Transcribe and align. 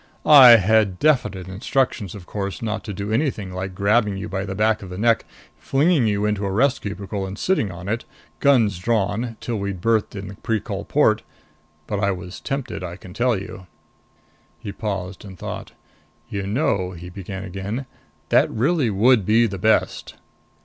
"I 0.25 0.55
had 0.55 0.97
definite 0.97 1.47
instructions, 1.47 2.15
of 2.15 2.25
course, 2.25 2.63
not 2.63 2.83
to 2.85 2.91
do 2.91 3.11
anything 3.11 3.53
like 3.53 3.75
grabbing 3.75 4.17
you 4.17 4.27
by 4.27 4.45
the 4.45 4.55
back 4.55 4.81
of 4.81 4.89
the 4.89 4.97
neck, 4.97 5.25
flinging 5.59 6.07
you 6.07 6.25
into 6.25 6.43
a 6.43 6.51
rest 6.51 6.81
cubicle 6.81 7.27
and 7.27 7.37
sitting 7.37 7.69
on 7.69 7.87
it, 7.87 8.03
guns 8.39 8.79
drawn, 8.79 9.23
until 9.23 9.59
we'd 9.59 9.79
berthed 9.79 10.15
in 10.15 10.37
Precol 10.37 10.85
Port. 10.87 11.21
But 11.85 11.99
I 12.03 12.09
was 12.09 12.39
tempted, 12.39 12.83
I 12.83 12.95
can 12.95 13.13
tell 13.13 13.37
you." 13.37 13.67
He 14.57 14.71
paused 14.71 15.23
and 15.23 15.37
thought. 15.37 15.73
"You 16.29 16.47
know," 16.47 16.93
he 16.93 17.11
began 17.11 17.43
again, 17.43 17.85
"that 18.29 18.49
really 18.49 18.89
would 18.89 19.23
be 19.23 19.45
the 19.45 19.59
best." 19.59 20.15